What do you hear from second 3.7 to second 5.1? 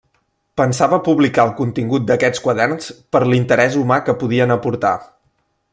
humà que podien aportar.